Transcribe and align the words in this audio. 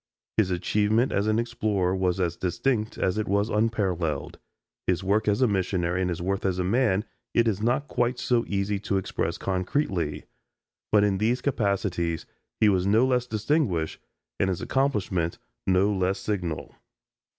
His 0.35 0.49
achievement 0.49 1.11
as 1.11 1.27
an 1.27 1.37
explorer 1.37 1.95
was 1.95 2.19
as 2.19 2.35
distinct 2.35 2.97
as 2.97 3.19
it 3.19 3.27
was 3.27 3.51
unparalleled. 3.51 4.39
His 4.87 5.03
work 5.03 5.27
as 5.27 5.43
a 5.43 5.47
missionary 5.47 6.01
and 6.01 6.09
his 6.09 6.23
worth 6.23 6.43
as 6.43 6.57
a 6.57 6.63
man 6.63 7.05
it 7.35 7.47
is 7.47 7.61
not 7.61 7.87
quite 7.87 8.17
so 8.17 8.43
easy 8.47 8.79
to 8.79 8.97
express 8.97 9.37
concretely; 9.37 10.23
but 10.91 11.03
in 11.03 11.19
these 11.19 11.39
capacities 11.39 12.25
he 12.59 12.67
was 12.67 12.87
no 12.87 13.05
less 13.05 13.27
distinguished 13.27 13.99
and 14.39 14.49
his 14.49 14.59
accomplishment 14.59 15.37
no 15.67 15.93
less 15.93 16.17
signal. 16.17 16.73